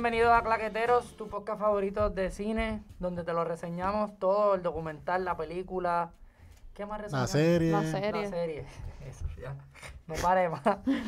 [0.00, 5.26] Bienvenidos a Claqueteros, tu podcast favorito de cine, donde te lo reseñamos todo, el documental,
[5.26, 6.12] la película.
[6.72, 7.30] ¿Qué más La reseñamos?
[7.30, 7.70] serie.
[7.70, 8.28] La La serie.
[8.30, 8.66] serie.
[9.06, 9.54] Eso, ya.
[10.06, 10.62] No pare más.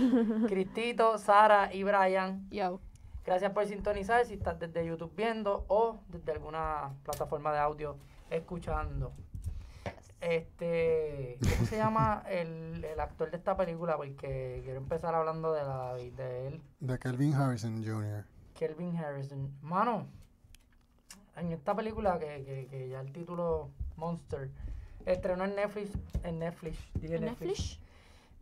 [0.47, 2.81] Cristito, Sara y Brian, Yo.
[3.25, 7.97] gracias por sintonizar si estás desde YouTube viendo o desde alguna plataforma de audio
[8.29, 9.15] escuchando.
[10.21, 13.97] Este, ¿cómo se llama el, el actor de esta película?
[13.97, 16.63] Porque quiero empezar hablando de, la, de él.
[16.79, 18.27] De Calvin Harrison Jr.
[18.63, 19.51] Kelvin Harrison.
[19.61, 20.07] Mano,
[21.37, 24.51] en esta película que, que, que ya el título Monster
[25.05, 25.91] estrenó en Netflix.
[26.23, 26.79] En Netflix.
[26.95, 27.81] dije ¿En Netflix?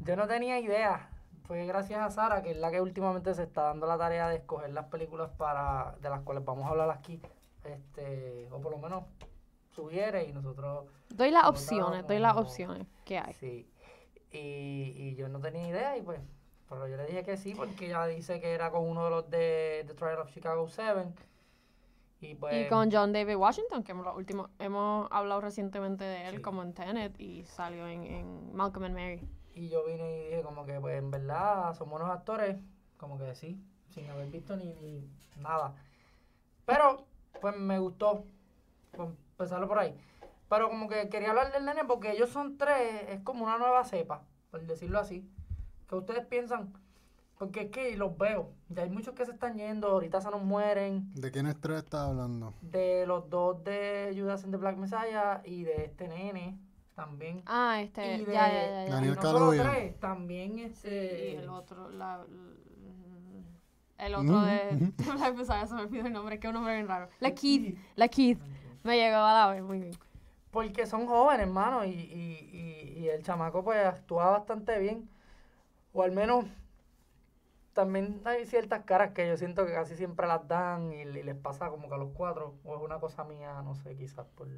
[0.00, 1.08] Yo no tenía idea.
[1.44, 4.36] Fue gracias a Sara, que es la que últimamente se está dando la tarea de
[4.36, 7.18] escoger las películas para de las cuales vamos a hablar aquí.
[7.64, 9.04] Este, o por lo menos
[9.74, 13.32] sugiere y nosotros Doy las opciones, doy las opciones que hay.
[13.32, 13.66] Sí.
[14.32, 16.20] Y, y yo no tenía idea y pues,
[16.70, 19.28] pero yo le dije que sí porque ella dice que era con uno de los
[19.28, 21.06] de The Trial of Chicago 7.
[22.22, 22.54] Y pues...
[22.54, 26.42] Y con John David Washington, que hemos, lo último, hemos hablado recientemente de él Sí.
[26.42, 29.28] como en Tenet y salió en, en Malcolm and Mary.
[29.54, 32.56] Y yo vine y dije como que pues en verdad somos unos actores,
[32.98, 35.74] como que sí, sin haber visto ni, ni nada.
[36.66, 37.04] Pero
[37.40, 38.24] pues me gustó,
[38.92, 39.94] pues, empezarlo por ahí.
[40.48, 43.84] Pero como que quería hablar del nene porque ellos son tres, es como una nueva
[43.84, 45.28] cepa, por decirlo así.
[45.90, 46.72] Que ustedes piensan?
[47.36, 50.42] Porque es que los veo, ya hay muchos que se están yendo, ahorita se nos
[50.42, 51.10] mueren.
[51.14, 52.54] ¿De quién tres estás hablando?
[52.60, 56.58] De los dos de Judas and the Black Messiah y de este nene
[56.94, 57.42] también.
[57.46, 58.92] Ah, este, Y de- ya, ya, ya.
[58.94, 61.38] Daniel y no tres, también Y este...
[61.38, 62.24] el otro, la,
[63.98, 66.88] el otro de, Black Messiah, se me olvidó el nombre, que es un nombre bien
[66.88, 67.08] raro.
[67.20, 68.38] La Keith, la Keith.
[68.82, 69.94] Me llegó a la vez, muy bien.
[70.50, 75.08] Porque son jóvenes, hermano, y, y, y, y el chamaco pues actúa bastante bien.
[75.92, 76.44] O al menos
[77.72, 81.36] también hay ciertas caras que yo siento que casi siempre las dan y, le- les
[81.36, 82.54] pasa como que a los cuatro.
[82.64, 84.48] O es una cosa mía, no sé, quizás por...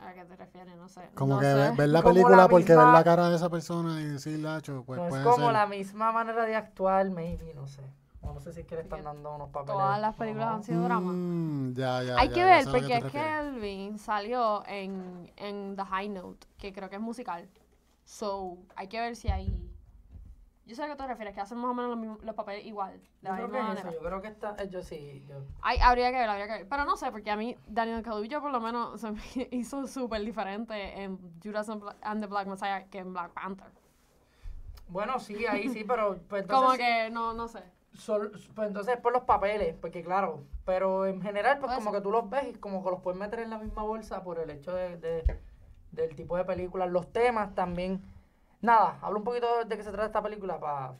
[0.00, 0.76] ¿A qué te refieres?
[0.76, 1.02] No sé.
[1.14, 1.54] Como no que sé.
[1.54, 4.82] ver, ver la película la porque ver la cara de esa persona y decirle, "Acho",
[4.84, 5.52] pues no es puede como ser.
[5.52, 7.82] la misma manera de actuar, maybe, no sé.
[8.22, 9.74] O no sé si es que le están dando unos papeles.
[9.78, 10.62] Todas las películas o han no.
[10.64, 11.12] sido drama.
[11.12, 13.32] Mm, ya, ya, Hay ya, que ya ver, porque es refieres.
[13.32, 17.46] Kelvin salió en, en The High Note, que creo que es musical.
[18.04, 19.54] So, hay que ver si hay...
[20.66, 22.64] Yo sé a qué te refieres, que hacen más o menos los, mismos- los papeles
[22.64, 24.56] igual, de Yo la creo que es eso, yo creo que está...
[24.58, 25.36] eh, Yo sí, yo...
[25.60, 26.68] Hay, habría que ver, habría que ver.
[26.68, 29.20] Pero no sé, porque a mí Daniel Kaluuya por lo menos se me
[29.50, 33.66] hizo súper diferente en Judas and, the Black Messiah que en Black Panther.
[34.88, 36.18] Bueno, sí, ahí sí, pero...
[36.28, 37.62] Pues, Como entonces- que, no, no sé.
[37.92, 42.10] Sol- pues entonces por los papeles, porque claro, pero en general pues como que tú
[42.10, 44.74] los ves y como que los puedes meter en la misma bolsa por el hecho
[44.74, 45.40] de, de-
[45.92, 48.02] del tipo de película, los temas también.
[48.64, 50.94] Nada, habla un poquito de qué se trata esta película para...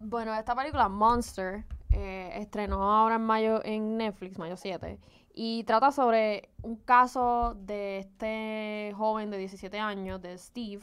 [0.00, 4.98] Bueno, esta película Monster eh, estrenó ahora en mayo en Netflix, mayo 7,
[5.32, 10.82] y trata sobre un caso de este joven de 17 años, de Steve,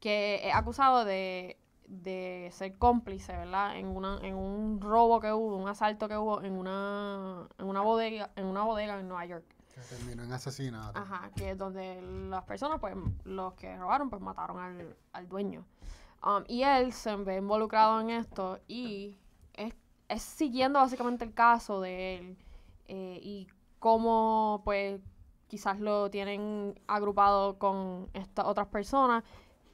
[0.00, 3.76] que es acusado de, de ser cómplice, ¿verdad?
[3.76, 7.82] En, una, en un robo que hubo, un asalto que hubo en una, en una
[7.82, 9.44] bodega, en una bodega en Nueva York.
[9.88, 10.98] Terminó en asesinato.
[10.98, 15.64] Ajá, que es donde las personas, pues, los que robaron, pues mataron al, al dueño.
[16.22, 19.16] Um, y él se ve involucrado en esto y
[19.54, 19.74] es,
[20.08, 22.38] es siguiendo básicamente el caso de él
[22.88, 23.48] eh, y
[23.78, 25.00] cómo, pues,
[25.48, 29.24] quizás lo tienen agrupado con estas otras personas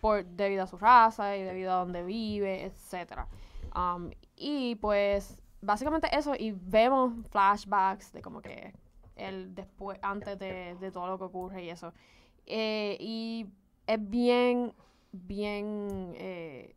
[0.00, 3.26] por debido a su raza y debido a donde vive, etcétera.
[3.74, 8.72] Um, y pues, básicamente eso, y vemos flashbacks de como que
[9.16, 11.92] el después, antes de, de todo lo que ocurre y eso.
[12.46, 13.46] Eh, y
[13.86, 14.72] es bien,
[15.12, 16.74] bien, eh,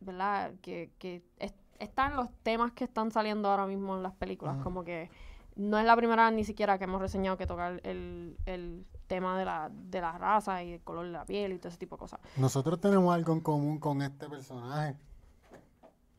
[0.00, 0.52] ¿verdad?
[0.62, 4.64] Que, que es- están los temas que están saliendo ahora mismo en las películas, Ajá.
[4.64, 5.10] como que
[5.56, 9.38] no es la primera vez ni siquiera que hemos reseñado que toca el, el tema
[9.38, 11.96] de la, de la raza y el color de la piel y todo ese tipo
[11.96, 12.20] de cosas.
[12.36, 14.96] Nosotros tenemos algo en común con este personaje,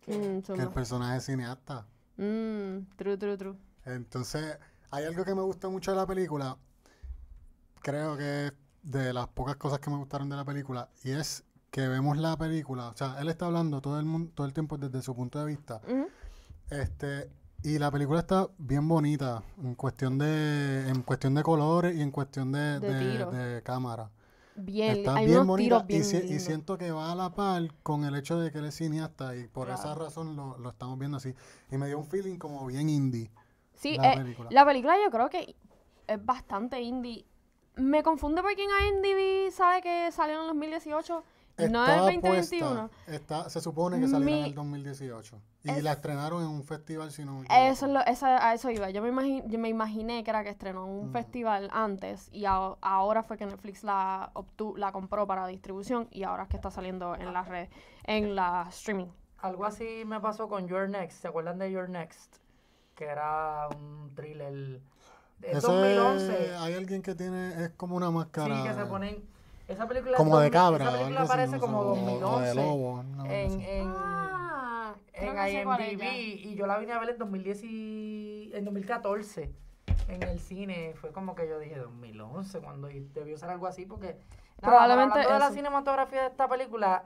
[0.08, 1.86] Mm, que el personaje es cineasta.
[2.18, 3.56] mm, true, true, true.
[3.86, 4.58] Entonces,
[4.92, 6.58] hay algo que me gusta mucho de la película,
[7.82, 8.54] creo que es
[8.84, 12.38] de las pocas cosas que me gustaron de la película, y es que vemos la
[12.38, 15.40] película, o sea, él está hablando todo el, mun- todo el tiempo desde su punto
[15.40, 15.82] de vista,
[16.70, 17.30] este,
[17.64, 22.12] y la película está bien bonita en cuestión de, en cuestión de colores y en
[22.12, 23.32] cuestión de, De de- tiro.
[23.32, 24.10] de cámara.
[24.58, 26.44] Bien, Está hay bien unos bonita tiros bien y, si- y lindos.
[26.44, 29.48] siento que va a la par con el hecho de que él es cineasta y
[29.48, 31.34] por esa razón lo, lo estamos viendo así.
[31.72, 33.30] Y me dio un feeling como bien indie.
[33.76, 34.50] Sí, la eh, película.
[34.52, 35.56] la película yo creo que
[36.08, 37.26] es bastante indie.
[37.76, 41.24] Me confunde porque en IMDb sabe que salió en el 2018 No
[41.58, 42.90] es el estaba 2021.
[42.90, 45.42] puesta, está, se supone que salió en el 2018.
[45.64, 47.94] Y Es- la estrenaron en un festival, si no me Eso es equivoco.
[47.94, 48.90] lo, esa- a eso iba.
[48.92, 51.14] Yo me, imagi- yo me imaginé que era que estrenó en un Mm.
[51.14, 56.24] festival antes y a- ahora fue que Netflix la obtu- la compró para distribución y
[56.24, 57.68] ahora es que está saliendo en la red,
[58.06, 59.08] en la streaming.
[59.40, 61.22] Algo así me pasó con Your Next.
[61.22, 62.38] ¿Se acuerdan de Your Next?
[62.96, 64.80] Que era un thriller.
[65.42, 66.56] Es Ese- 2011.
[66.56, 68.64] hay alguien que tiene, es como una Sí, máscara.
[68.64, 69.24] que se ponen.
[69.68, 70.86] Esa película es como de 2000 cabra.
[70.86, 72.48] Esa película sé, como o- o 2011.
[72.48, 73.02] de lobo.
[73.26, 76.04] en, en, Ah, en IMDb
[76.46, 79.52] y yo la vine a ver en 2010 y- en 2014
[80.08, 80.94] en el cine.
[80.96, 84.20] Fue como que yo dije 2011 cuando debió ser algo así porque nada,
[84.62, 87.04] Probablemente de la cinematografía de esta película,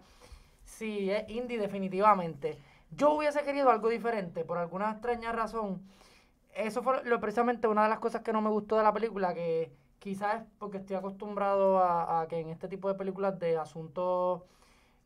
[0.66, 2.58] sí es indie definitivamente.
[2.92, 5.82] Yo hubiese querido algo diferente por alguna extraña razón.
[6.54, 9.34] Eso fue lo, precisamente una de las cosas que no me gustó de la película,
[9.34, 13.58] que quizás es porque estoy acostumbrado a, a que en este tipo de películas de
[13.58, 14.42] asuntos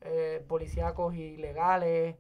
[0.01, 2.15] eh, policíacos y legales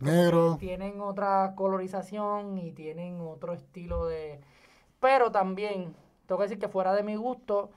[0.00, 0.56] Negro.
[0.58, 4.40] tienen otra colorización y tienen otro estilo de...
[5.00, 5.94] Pero también,
[6.26, 7.70] tengo que decir que fuera de mi gusto,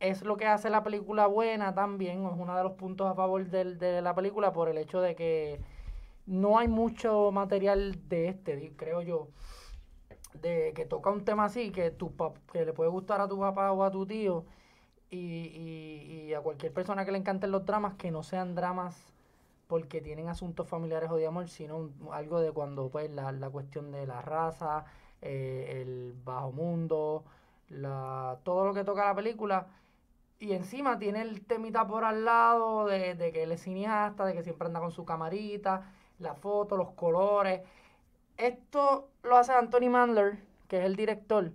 [0.00, 3.46] es lo que hace la película buena también, es uno de los puntos a favor
[3.46, 5.60] del- de la película por el hecho de que
[6.26, 9.28] no hay mucho material de este, creo yo,
[10.34, 12.12] de que toca un tema así, que, tu
[12.52, 14.44] que le puede gustar a tu papá o a tu tío
[15.10, 19.14] y, y, y a cualquier persona que le encanten los dramas, que no sean dramas
[19.66, 23.90] porque tienen asuntos familiares o de amor, sino algo de cuando pues la, la cuestión
[23.92, 24.84] de la raza,
[25.22, 27.24] eh, el bajo mundo,
[27.68, 29.66] la, todo lo que toca la película.
[30.38, 34.34] Y encima tiene el temita por al lado de, de que él es cineasta, de
[34.34, 37.62] que siempre anda con su camarita, la foto, los colores.
[38.36, 41.52] Esto lo hace Anthony Mandler, que es el director.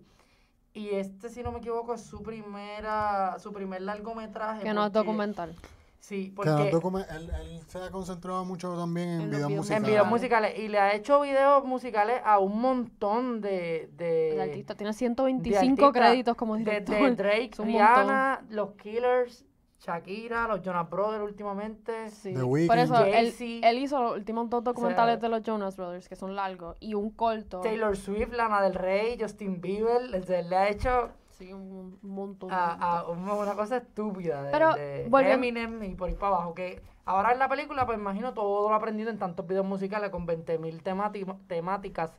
[0.73, 4.63] Y este, si no me equivoco, es su primera, su primer largometraje.
[4.63, 5.55] Que no es documental.
[5.99, 9.83] Sí, porque él, él se ha concentrado mucho también en, videos videos musicales.
[9.83, 10.59] en videos musicales.
[10.59, 13.87] Y le ha hecho videos musicales a un montón de...
[13.97, 16.97] de El artista tiene de 125 artistas, créditos como de, director.
[16.97, 19.45] de Drake, Rihanna, los Killers,
[19.81, 22.09] Shakira, los Jonas Brothers últimamente.
[22.11, 22.33] Sí.
[22.35, 23.33] The Por eso, él,
[23.63, 27.09] él hizo los últimos dos documentales de los Jonas Brothers, que son largos, y un
[27.09, 27.61] corto.
[27.61, 30.01] Taylor Swift, Lana del Rey, Justin Bieber.
[30.09, 32.51] le ha hecho Sí, un montón.
[32.51, 36.53] a, a un- una cosa estúpida de, Pero, de Eminem y por ahí para abajo.
[36.53, 40.27] Que ahora en la película, pues imagino todo lo aprendido en tantos videos musicales con
[40.27, 42.15] 20.000 temáti- temáticas.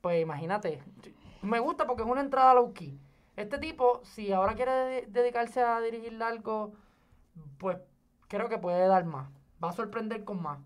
[0.00, 0.80] Pues imagínate.
[1.42, 2.96] Me gusta porque es una entrada low key.
[3.34, 6.72] Este tipo, si ahora quiere de- dedicarse a dirigir algo,
[7.58, 7.78] pues
[8.28, 9.30] creo que puede dar más.
[9.62, 10.58] Va a sorprender con más.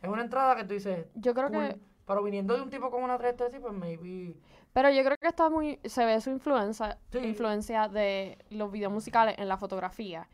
[0.00, 1.06] Es una entrada que tú dices.
[1.14, 4.34] Yo creo cool, que Pero viniendo de un tipo con una trayectoria así, pues maybe.
[4.72, 7.18] Pero yo creo que está muy, se ve su influencia, Sí.
[7.18, 10.28] influencia de los videos musicales en la fotografía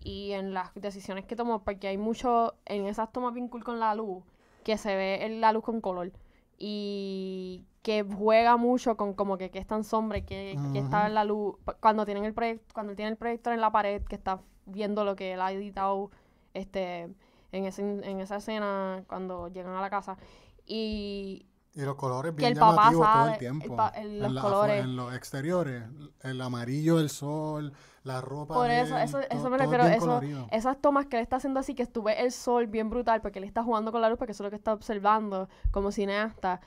[0.00, 3.78] y en las decisiones que tomó, porque hay mucho en esas tomas bien cool con
[3.78, 4.24] la luz,
[4.64, 6.10] que se ve la luz con color
[6.58, 11.06] y que juega mucho con como que, que está en sombra y que, que está
[11.06, 14.14] en la luz, cuando tienen el proyecto, cuando tiene el proyector en la pared, que
[14.14, 16.10] está viendo lo que él ha editado
[16.54, 17.08] este
[17.50, 20.16] en, ese, en esa escena cuando llegan a la casa
[20.64, 23.64] y Y los colores Que bien papá llamativos todo el tiempo.
[23.64, 24.84] el pa- el- los la- colores.
[24.84, 25.82] en los exteriores.
[26.22, 27.72] El amarillo del sol,
[28.04, 30.20] la ropa Por eso, él, eso, eso me es refiero, eso,
[30.50, 33.44] esas tomas que él está haciendo así, que estuve el sol bien brutal, porque él
[33.44, 36.60] está jugando con la luz, porque eso es lo que está observando como cineasta.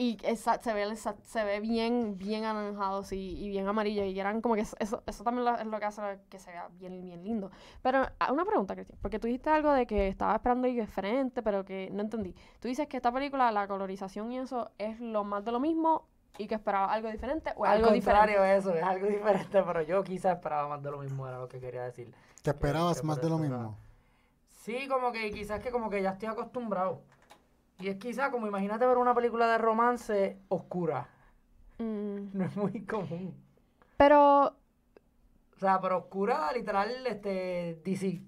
[0.00, 4.04] Y esa- se ve esa- se ve bien, bien anaranjado sí, y bien amarillo.
[4.04, 6.52] Y eran como que eso, eso, eso también lo- es lo que hace que se
[6.52, 7.50] vea bien, bien lindo.
[7.82, 11.42] Pero ah, una pregunta, Cristian, porque tú dijiste algo de que estaba esperando algo diferente,
[11.42, 12.32] pero que no entendí.
[12.60, 16.06] Tú dices que esta película, la colorización y eso, es lo más de lo mismo
[16.38, 18.28] y que esperaba algo diferente o Al algo diferente.
[18.28, 21.48] contrario, eso es algo diferente, pero yo quizás esperaba más de lo mismo, era lo
[21.48, 22.14] que quería decir.
[22.44, 23.76] Que esperabas que más por de lo mismo.
[24.48, 27.02] Sí, como que quizás que como que ya estoy acostumbrado.
[27.80, 31.08] Y es quizás como imagínate ver una película de romance oscura.
[31.78, 33.34] Mm, No es muy común.
[33.96, 34.46] pero
[35.56, 38.22] O sea, pero oscura literal este DC.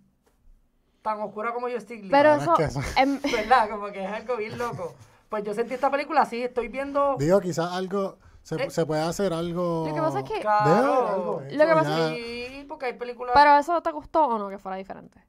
[1.02, 2.10] Tan oscura como yo Stiglitz.
[2.10, 3.70] Pero eso, verdad es que eso- em, ¿Verdad?
[3.70, 4.94] Como que es algo bien loco.
[5.28, 7.16] Pues yo sentí esta película así, estoy viendo.
[7.18, 8.18] Digo, quizás algo.
[8.42, 9.84] Se, Eh, se puede hacer algo.
[9.88, 11.08] Lo que pasa es que- Claro.
[11.08, 12.14] algo Lo que pasa ya.
[12.14, 13.32] Sí, porque hay películas.
[13.34, 15.22] pero eso te gustó o no que fuera diferente.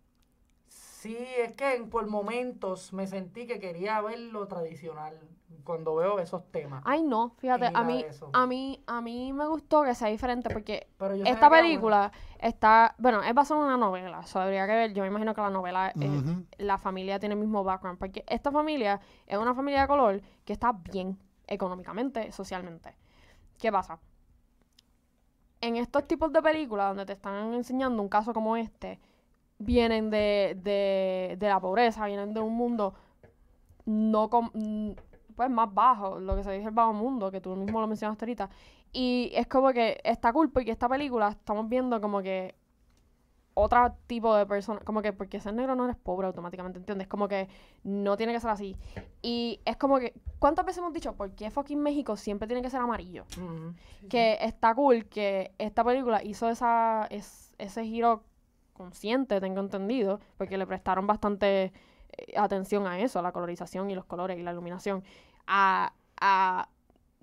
[1.01, 5.17] Sí, es que en- por momentos me sentí que quería ver lo tradicional
[5.63, 6.84] cuando veo esos temas.
[6.86, 10.86] Ay, no, fíjate, a mí, a mí, a mí me gustó que sea diferente porque
[11.00, 14.74] yo sabía esta película está, bueno, es basada en una novela, o sea, habría que
[14.74, 16.22] ver, yo me imagino que la novela, eh,
[16.60, 20.53] la familia tiene el mismo background, porque esta familia es una familia de color que
[20.53, 21.17] está bien
[21.48, 22.96] económicamente, socialmente.
[23.58, 23.98] ¿Qué pasa?
[25.62, 29.00] En estos tipos de películas donde te están enseñando un caso como este,
[29.62, 32.94] vienen de, de, de la pobreza, vienen de un mundo
[33.86, 34.91] no com- mm,
[35.36, 38.25] pues más bajo, lo que se dice el bajo mundo, que tú mismo lo mencionaste
[38.25, 38.50] ahorita.
[38.94, 42.53] Y es como que está cool porque esta película estamos viendo como que
[43.53, 47.08] otro tipo de persona, como que porque ser negro no eres pobre automáticamente, ¿entiendes?
[47.08, 47.50] Como que
[47.84, 48.77] no tiene que ser así.
[49.22, 52.70] Y es como que, ¿cuántas veces hemos dicho, ¿por qué fucking México siempre tiene que
[52.70, 53.24] ser amarillo?
[53.38, 53.74] Ujú.
[54.10, 58.24] que está cool que esta película hizo esa, es- ese giro
[58.81, 61.71] consciente, tengo entendido, porque le prestaron bastante
[62.17, 65.03] eh, atención a eso, a la colorización y los colores y la iluminación.
[65.47, 66.67] A, a-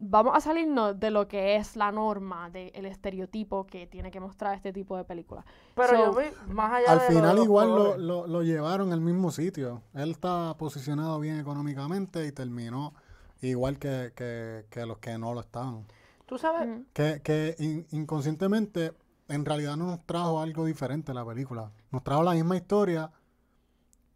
[0.01, 4.55] vamos a salirnos de lo que es la norma, del estereotipo que tiene que mostrar
[4.55, 5.45] este tipo de película.
[5.75, 8.43] Pero So- yo vi más allá Al de lo de final igual lo, lo, lo
[8.43, 9.83] llevaron al mismo sitio.
[9.95, 12.95] Él estaba posicionado bien económicamente y terminó
[13.43, 15.85] igual que, que, que los que no lo estaban.
[16.27, 16.85] Tú sabes, Ujú.
[16.93, 18.93] Que, que in- inconscientemente
[19.29, 21.71] en realidad no nos trajo algo diferente la película.
[21.91, 23.11] Nos trajo la misma historia,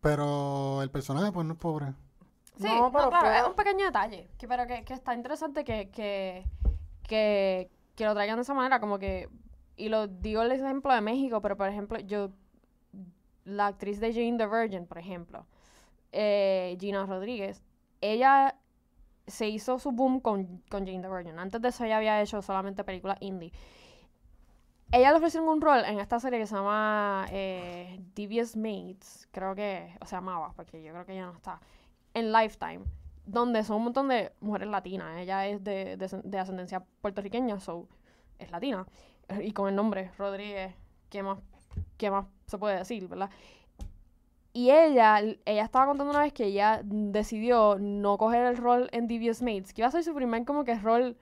[0.01, 1.87] pero el personaje pues no es pobre.
[2.57, 5.15] Sí, No, no, pero claro, fue- es un pequeño detalle, que, pero que, que está
[5.15, 6.45] interesante que, que,
[7.09, 9.29] que, que lo traigan de esa manera, como que,
[9.77, 12.31] y lo digo el ejemplo de México, pero por ejemplo, yo,
[13.45, 15.47] la actriz de Jane the Virgin, por ejemplo,
[16.13, 17.63] eh, Gina Rodríguez,
[18.01, 18.57] ella
[19.27, 21.39] se hizo su boom con, con Jane the Virgin.
[21.39, 23.53] Antes de eso ella había hecho solamente películas indie.
[24.93, 29.55] Ella le ofrecieron un rol en esta serie que se llama eh, Devious Mates, creo
[29.55, 31.61] que, o se llamaba, porque yo creo que ya no está,
[32.13, 32.81] en Lifetime,
[33.25, 35.17] donde son un montón de mujeres latinas.
[35.17, 37.89] Ella es de, de, de ascendencia puertorriqueña, so
[38.39, 38.87] es latina.
[39.41, 40.75] Y con el nombre Rodríguez,
[41.09, 41.39] ¿qué más,
[41.97, 43.31] qué más se puede decir, verdad?
[44.53, 49.09] Y ella, ella estaba contando una vez que ella decidió no coger el rol en
[49.09, 51.17] Devious Mates, que iba a ser su primer como que rol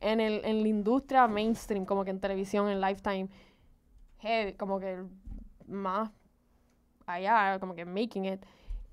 [0.00, 3.28] en, el, en la industria mainstream, como que en televisión, en Lifetime,
[4.18, 5.02] heavy, como que
[5.66, 6.10] más
[7.06, 8.44] allá, como que making it.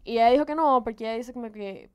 [0.03, 1.89] Y ella dijo que no, porque ella dice como que,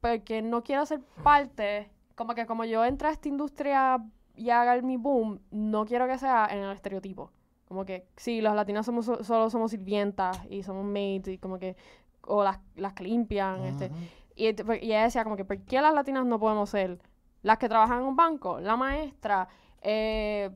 [0.00, 4.04] porque no quiero ser parte, como que como yo entré a esta industria
[4.36, 7.30] y haga mi boom, no quiero que sea en el estereotipo.
[7.66, 11.58] Como que, sí, los latinos somos, so- solo somos sirvientas y somos maids y como
[11.58, 11.76] que,
[12.22, 13.94] o las, las que limpian, este, Ujú.
[14.36, 16.98] y, ent- pues, y ella decía como que, ¿por qué las latinas no podemos ser
[17.44, 18.58] las que trabajan en un banco?
[18.58, 19.46] La maestra,
[19.80, 20.50] eh,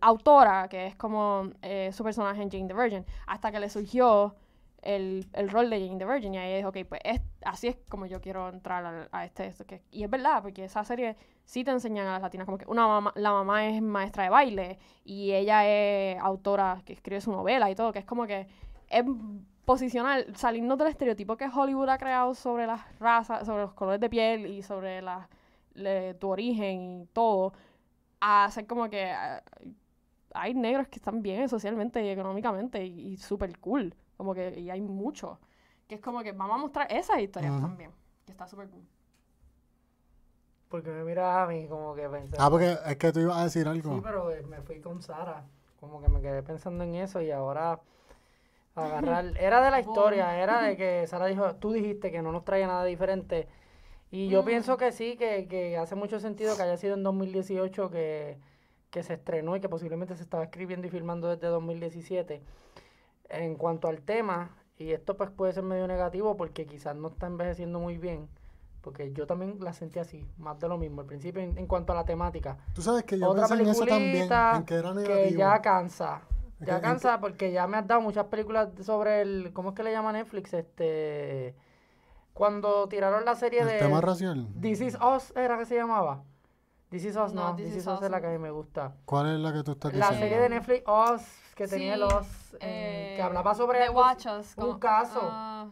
[0.00, 4.36] autora, que es como eh, su personaje en Jane the Virgin, hasta que le surgió
[4.82, 6.34] el, el rol de Jane the Virgin.
[6.34, 9.64] Y ella dijo, ok, pues es, así es como yo quiero entrar a, este, esto.
[9.66, 12.66] Que, y es verdad, porque esa serie sí te enseñan a las latinas, como que
[12.68, 17.32] una mamá, la mamá es maestra de baile y ella es autora que escribe su
[17.32, 18.46] novela y todo, que es como que
[18.90, 19.04] es
[19.64, 24.10] posicionar, salirnos del estereotipo que Hollywood ha creado sobre las razas, sobre los colores de
[24.10, 25.28] piel y sobre la,
[25.78, 27.52] le- tu origen y todo,
[28.20, 29.42] a hacer como que ah,
[30.34, 34.70] hay negros que están bien socialmente y económicamente y, y súper cool, como que y
[34.70, 35.40] hay mucho,
[35.88, 37.62] que es como que vamos a mostrar esas historias Ujú.
[37.62, 37.92] también,
[38.26, 38.84] que está súper cool.
[40.68, 42.36] porque me miras a mí como que pensé.
[42.38, 43.94] Ah, porque es que tú ibas a decir algo.
[43.94, 45.44] Sí, pero eh, me fui con Sara.
[45.80, 47.80] Como que me quedé pensando en eso y ahora
[48.74, 49.32] agarrar.
[49.40, 52.66] Era de la historia, era de que Sara dijo, tú dijiste que no nos traía
[52.66, 53.48] nada diferente.
[54.10, 54.46] Y yo Mm.
[54.46, 58.38] pienso que sí, que, que hace mucho sentido que haya sido en 2018 que,
[58.90, 62.42] que se estrenó y que posiblemente se estaba escribiendo y filmando desde 2017.
[63.30, 67.26] En cuanto al tema, y esto pues puede ser medio negativo porque quizás no está
[67.26, 68.28] envejeciendo muy bien,
[68.80, 71.02] porque yo también la sentí así, más de lo mismo.
[71.02, 73.68] Al principio, en, en cuanto a la temática, Tú sabes que yo otra pensé en
[73.68, 75.38] eso también, en que era que negativo.
[75.38, 76.22] ya cansa.
[76.60, 79.82] Ya que- cansa porque ya me has dado muchas películas sobre el, ¿cómo es que
[79.82, 80.54] le llama Netflix?
[80.54, 81.54] Este,
[82.38, 84.46] cuando tiraron la serie el de tema racial.
[84.60, 86.22] This Is Us, ¿era que se llamaba?
[86.88, 88.38] This Is Us, no, No, This, This Is Is Us es la que a mí
[88.38, 88.94] me gusta.
[89.04, 90.24] ¿Cuál es la que tú estás La diciendo?
[90.24, 91.22] serie de Netflix, Us,
[91.56, 94.78] que tenía el Sí, Us, eh, que eh, hablaba sobre The Watch Us, un como-
[94.78, 95.66] caso ah,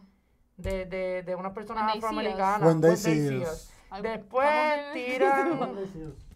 [0.57, 2.61] de, de, de unas personas afroamericanas.
[2.61, 3.71] When They See Us.
[4.01, 4.47] Después
[4.81, 5.59] ¿cómo que- tiran...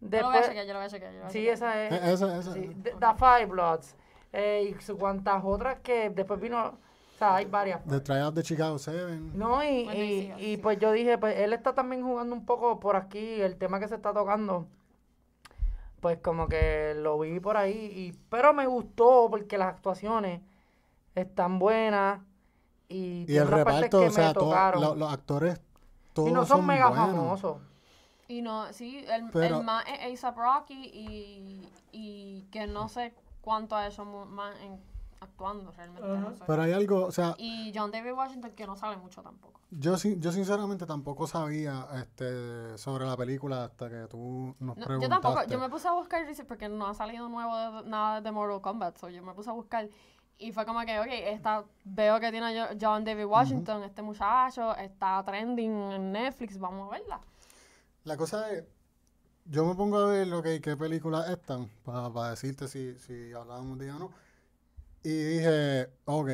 [0.00, 1.32] Yo lo voy a después, chequear, yo lo voy a chequear, yo lo voy a
[1.32, 1.54] sí, chequear.
[1.54, 1.92] esa es.
[1.92, 2.52] Eh, esa, esa.
[2.52, 3.94] Sí, The, The Five Bloods.
[4.32, 6.78] Eh, y su- cuantas otras que después vino.
[7.16, 7.82] O sea, hay varias.
[7.86, 9.18] The Trial de Chicago 7.
[9.32, 10.56] No, y, Bueno, y, y sí, y sí.
[10.58, 13.88] pues yo dije, pues él está también jugando un poco por aquí, el tema que
[13.88, 14.66] se está tocando.
[16.00, 17.72] Pues como que lo vi por ahí.
[17.74, 20.42] Y, pero me gustó porque las actuaciones
[21.14, 22.20] están buenas.
[22.88, 24.82] Y, Y el reparto, que o sea, me todo- tocaron.
[24.82, 25.58] lo- los actores
[26.12, 27.06] todos y no son, mega buenos.
[27.08, 27.56] famosos.
[28.28, 33.14] Y no, sí, el, Pero- el más es A$AP Rocky y, y que no sé
[33.40, 34.78] cuánto ha hecho más en,
[35.26, 36.44] actuando realmente, no sé.
[36.46, 39.60] Pero hay algo, o sea, Y John David Washington que no sale mucho tampoco.
[39.70, 44.82] yo, sin- yo sinceramente tampoco sabía este, sobre la película hasta que tú nos No,
[44.82, 45.22] yo preguntaste.
[45.22, 48.60] tampoco, yo me puse a buscar porque no ha salido nuevo de- nada de Mortal
[48.60, 49.88] Kombat, so yo me puse a buscar
[50.38, 55.22] Y fue como que, ok, esta, veo que tiene John David Washington, este muchacho, está
[55.24, 57.20] trending en Netflix, vamos a verla.
[58.04, 58.62] La cosa es,
[59.46, 63.86] yo me pongo a ver, ok, qué películas están, para decirte si, si hablábamos de
[63.86, 64.10] ella o no.
[65.06, 66.28] Y dije, ok,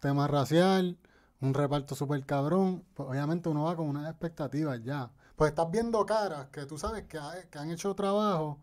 [0.00, 0.96] tema racial,
[1.42, 2.82] un reparto súper cabrón.
[2.94, 5.10] Pues obviamente uno va con unas expectativas ya.
[5.36, 8.58] Pues estás viendo caras que tú sabes que, ha- que han hecho trabajo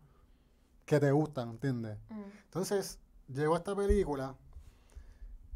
[0.86, 1.98] que te gustan, ¿entiendes?
[2.46, 4.34] Entonces, llego a esta película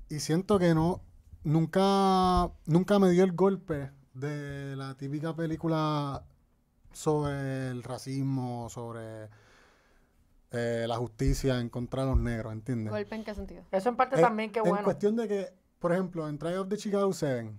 [0.08, 1.00] y siento que no,
[1.42, 6.22] nunca, nunca me dio el golpe de la típica película
[6.92, 9.28] sobre el racismo, sobre
[10.54, 12.92] eh, la justicia en contra de los negros, ¿entiendes?
[12.92, 13.62] ¿Golpe en qué sentido?
[13.70, 14.84] Eso en parte En- también, qué En bueno.
[14.84, 17.52] cuestión de que, por ejemplo, en Trial of the Chicago 7,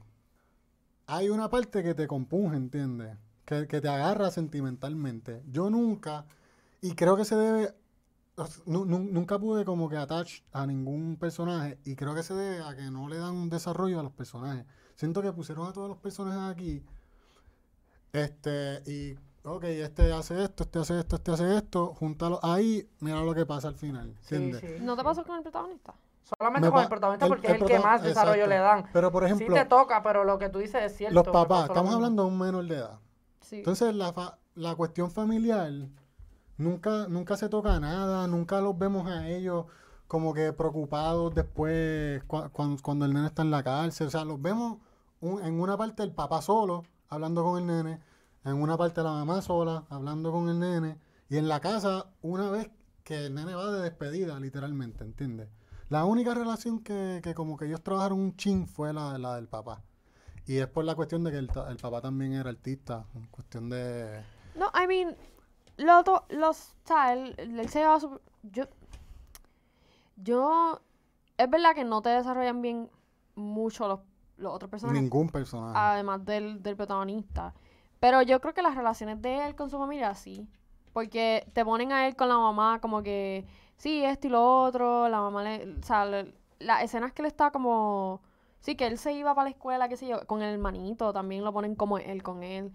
[1.08, 3.18] hay una parte que te compunge, ¿entiendes?
[3.46, 5.44] Que, que te agarra sentimentalmente.
[5.52, 6.25] Yo nunca,
[6.82, 7.75] y creo que se debe,
[8.66, 12.90] nunca pude como que attach a ningún personaje, y creo que se debe a que
[12.90, 14.66] no le dan un desarrollo a los personajes.
[14.96, 16.84] Siento que pusieron a todos los personajes aquí,
[18.14, 23.22] este, y, ok, este hace esto, este hace esto, este hace esto, júntalo ahí, mira
[23.22, 24.62] lo que pasa al final, Sí, ¿entiendes?
[24.80, 24.84] sí.
[24.84, 25.94] ¿No te pasó con el protagonista?
[26.24, 28.50] Solamente Me con el protagonista el- porque el es el que más desarrollo exacto.
[28.50, 28.90] le dan.
[28.92, 31.14] Pero, por Sí ejemplo, te toca, pero lo que tú dices es cierto.
[31.16, 33.00] los papás, estamos hablando de un menor de edad.
[33.42, 33.58] Sí.
[33.58, 35.72] Entonces, la, fa- la cuestión familiar,
[36.58, 39.66] nunca, nunca se toca nada, nunca los vemos a ellos
[40.08, 44.08] como que preocupados después cua- cuan- cuando el nene está en la cárcel.
[44.08, 44.78] O sea, los vemos
[45.22, 48.00] un- en una parte el papá solo hablando con el nene,
[48.46, 50.98] en una parte la mamá sola hablando con el nene,
[51.30, 52.70] y en la casa una vez
[53.04, 55.50] que el nene va de despedida, literalmente, ¿entiendes?
[55.90, 59.48] La única relación que, que como que ellos trabajaron un chin fue la, la del
[59.48, 59.84] papá.
[60.48, 63.70] Y es por la cuestión de que el, el papá también era artista, en cuestión
[63.70, 64.24] de...
[64.56, 65.16] No, I mean,
[65.78, 66.75] lo los,
[67.12, 68.66] él, él se llevaba su- yo,
[70.18, 70.80] yo,
[71.38, 72.90] es verdad que no te desarrollan bien
[73.36, 74.00] mucho los,
[74.38, 75.78] los otros personajes, Ningún personaje.
[75.78, 77.54] además del, del protagonista,
[78.06, 80.48] pero yo creo que las relaciones de él con su familia sí,
[80.94, 85.10] porque te ponen a él con la mamá como que, sí, esto y lo otro,
[85.10, 86.06] la mamá le, o sea,
[86.60, 88.22] las escenas que él está como,
[88.60, 91.44] sí, que él se iba para la escuela, qué sé yo, con el hermanito, también
[91.44, 92.72] lo ponen como él con él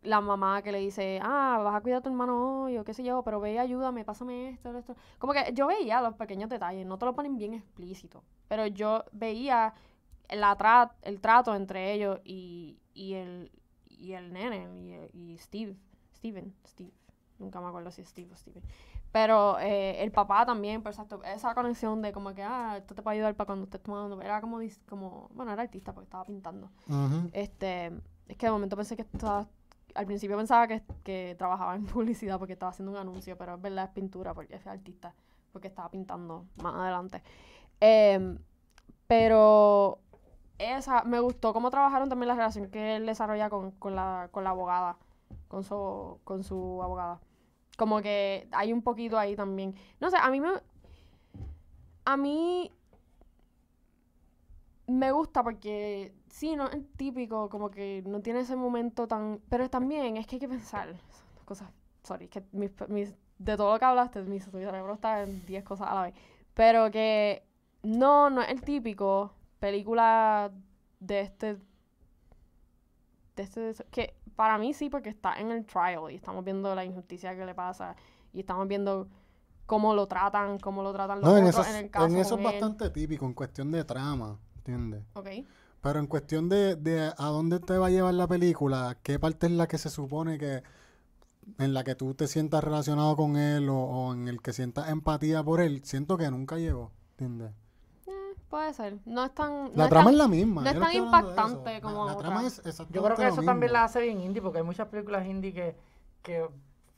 [0.00, 2.94] la mamá que le dice, ah, vas a cuidar a tu hermano hoy, o qué
[2.94, 4.96] sé yo, pero ve, ayúdame, pásame esto, esto.
[5.18, 9.04] Como que yo veía los pequeños detalles, no te lo ponen bien explícito, pero yo
[9.12, 9.74] veía
[10.30, 13.50] el trato entre ellos y, y el
[14.02, 14.68] y el nene
[15.14, 15.76] y, y Steve,
[16.16, 16.92] Steven, Steve,
[17.38, 18.62] nunca me acuerdo si es Steve o Steven.
[19.12, 23.02] Pero eh, el papá también, pues exacto, esa conexión de como que, ah, esto te
[23.02, 26.70] puede ayudar para cuando estés tomando, era como, como bueno, era artista porque estaba pintando.
[27.32, 27.92] Este,
[28.26, 29.46] es que de momento pensé que estaba,
[29.94, 33.60] al principio pensaba que, que trabajaba en publicidad porque estaba haciendo un anuncio, pero es
[33.60, 35.14] verdad, es pintura porque es artista,
[35.52, 37.22] porque estaba pintando más adelante.
[37.80, 38.38] Em,
[39.06, 39.98] pero
[40.62, 44.44] esa, me gustó cómo trabajaron también la relación que él desarrolla con, con la, con
[44.44, 44.96] la abogada,
[45.48, 47.20] con su, con su abogada.
[47.78, 49.74] Como que hay un poquito ahí también.
[50.00, 50.50] No sé, a mí me...
[52.04, 52.70] A mí
[54.86, 59.40] me gusta porque sí, no es típico, como que no tiene ese momento tan...
[59.48, 60.94] Pero también es que hay que pensar
[61.44, 61.70] cosas...
[62.02, 65.88] Sorry, que mis, mis- de todo lo que hablaste, mi cerebro está en 10 cosas
[65.88, 66.14] a la vez.
[66.54, 67.44] Pero que
[67.82, 70.50] no, no es el típico película
[70.98, 71.56] de este...
[73.36, 76.84] De este que para mí sí, porque está en el trial y estamos viendo la
[76.84, 77.94] injusticia que le pasa
[78.32, 79.08] y estamos viendo
[79.66, 82.16] cómo lo tratan, cómo lo tratan los No, en otros eso, en el caso en
[82.16, 82.44] eso es él.
[82.44, 85.04] bastante típico, en cuestión de trama, ¿entiendes?
[85.14, 85.28] Ok.
[85.80, 89.46] Pero en cuestión de, de a dónde te va a llevar la película, qué parte
[89.46, 90.62] es la que se supone que
[91.58, 94.88] en la que tú te sientas relacionado con él o, o en el que sientas
[94.90, 97.52] empatía por él, siento que nunca llegó, ¿entiendes?
[98.52, 98.98] Puede ser.
[99.06, 99.64] No es tan.
[99.64, 100.60] no La es trama tan- es la misma.
[100.62, 102.26] no es tan impactante La- como La, otra.
[102.28, 103.72] trama es exactamente Yo creo que eso también mismo.
[103.72, 105.74] la hace bien indie, porque hay muchas películas indie que,
[106.20, 106.46] que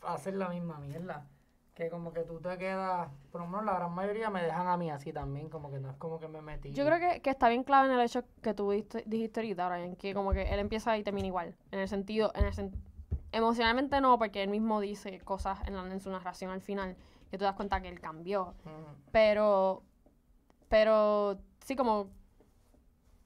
[0.03, 1.29] hacen la misma mierda.
[1.75, 4.77] Que como que tú te quedas, por lo menos la gran mayoría me dejan a
[4.77, 6.73] mí así también, como que no es como que me metí.
[6.73, 9.95] Yo creo que, que está bien clave en el hecho que tú dijiste ahorita, Brian,
[9.95, 11.55] que como que él empieza y termina igual.
[11.71, 12.75] En el sentido, en el sen-
[13.31, 16.97] emocionalmente no, porque él mismo dice cosas en, la- en su narración al final,
[17.31, 18.55] que tú te das cuenta que él cambió.
[19.13, 19.83] Pero,
[20.69, 22.09] pero sí, como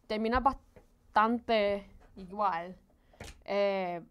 [0.06, 2.76] termina bastante igual.
[3.44, 4.02] Eh,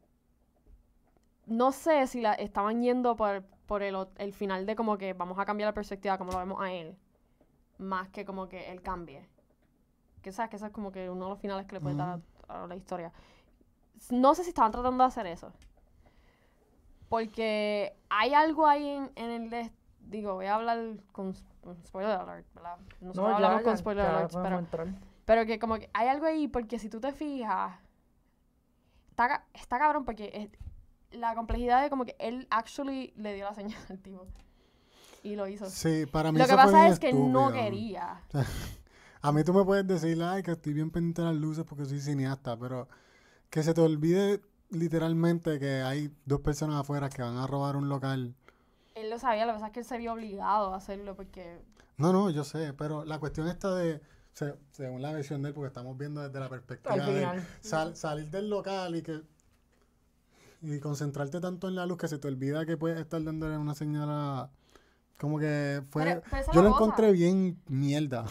[1.45, 5.39] no sé si la estaban yendo por, por el, el final de como que vamos
[5.39, 6.97] a cambiar la perspectiva como lo vemos a él,
[7.77, 9.27] más que como que él cambie.
[10.21, 12.19] Que sabes que ese es como que uno de los finales que le puede dar
[12.47, 13.11] a, la historia.
[14.09, 15.51] No sé si estaban tratando de hacer eso.
[17.09, 21.33] Porque hay algo ahí en, en el de, digo, voy a hablar con,
[21.85, 22.77] spoiler alert, ¿verdad?
[23.01, 25.01] Nosotros No, ya, hablamos ya, con spoiler ya alerts, podemos pero, entrar.
[25.25, 27.73] pero que como que hay algo ahí, porque si tú te fijas,
[29.09, 33.53] está, está cabrón porque es- la complejidad de como que él actually le dio la
[33.53, 34.25] señal al tipo.
[35.23, 35.65] Y lo hizo.
[35.65, 38.21] Sí, para mí Lo eso que pasa es que no quería.
[39.21, 41.85] A mí tú me puedes decir, ay, que estoy bien pendiente de las luces porque
[41.85, 42.87] soy cineasta, pero
[43.49, 47.89] que se te olvide literalmente que hay dos personas afuera que van a robar un
[47.89, 48.35] local.
[49.17, 51.59] Lo sabía, lo que pasa es que él se vio obligado a hacerlo porque
[51.97, 53.99] No, no, yo sé, pero la cuestión está de,
[54.33, 58.29] se- según la versión de él, porque estamos viendo desde la perspectiva de sal- salir
[58.29, 59.21] del local y que
[60.61, 63.75] y concentrarte tanto en la luz que se te olvida que puedes estar dándole una
[63.75, 64.49] señal a...
[65.19, 66.03] Como que fue...
[66.03, 66.83] Pero- pero yo lo cosa.
[66.83, 68.25] encontré bien mierda.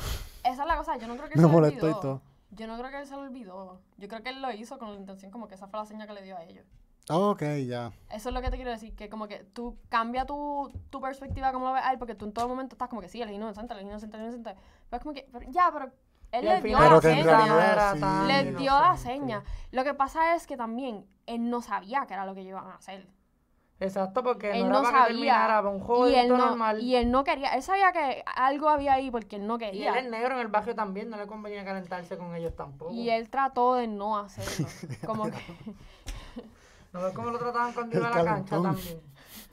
[0.45, 2.01] esa es la cosa, yo no creo que Me se molestó y olvidó.
[2.01, 2.23] todo.
[2.51, 3.81] Yo no creo que él se lo olvidó.
[3.99, 6.07] Yo creo que él lo hizo con la intención como que esa fue la señal
[6.07, 6.65] que le dio a ellos.
[7.09, 7.93] Ok, ya.
[8.11, 11.53] Eso es lo que te quiero decir, que como que tú cambia tu, tu perspectiva
[11.53, 13.29] como lo ves a él, porque tú en todo momento estás como que sí, él
[13.29, 14.61] es inocente, él es inocente, él es inocente.
[14.91, 15.93] Pero es como que, pero ya, pero
[16.33, 17.95] él Y le dio la seña.
[17.95, 18.27] sí.
[18.27, 19.45] Le dio la seña.
[19.71, 22.75] Lo que pasa es que también él no sabía que era lo que iban a
[22.75, 23.07] hacer.
[23.79, 25.35] Exacto, porque Él no no era para que sabía.
[25.35, 26.81] para un juego Y él, no, normal.
[26.81, 29.93] y él no quería, él sabía que algo había ahí porque él no Y quería.
[29.99, 32.91] él es negro en el barrio también, no le convenía calentarse con ellos tampoco.
[32.93, 34.67] Y él trató de no hacerlo.
[35.07, 35.37] Como que,
[36.93, 39.01] ¿No ves cómo lo trataban cuando iba a la cancha también?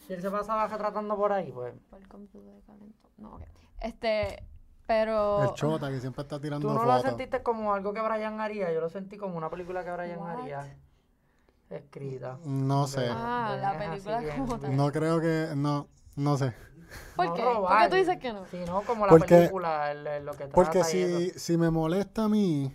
[0.10, 1.74] Y él se pasaba tratando por ahí, pues.
[1.90, 2.94] Calentón.
[3.18, 3.40] No.
[3.80, 4.44] Este,
[4.86, 5.44] pero.
[5.44, 8.72] El chota que siempre está tirando ¿Tú no lo sentiste como algo que Brian haría?
[8.72, 10.40] Yo lo sentí como una película que Brian What?
[10.42, 10.78] haría.
[11.70, 12.38] Escrita.
[12.46, 13.08] No sé.
[13.10, 14.60] Ah, la así, película bien, como bien.
[14.62, 14.76] tal.
[14.78, 15.48] No creo que...
[15.56, 16.54] No, no sé.
[17.16, 17.42] ¿Por No qué?
[17.44, 18.46] ¿Por qué tú dices que no?
[18.46, 21.40] Sí, no, como la Porque- película, el- el- lo que trata Porque y si, eso.
[21.40, 22.72] si me molesta a mí,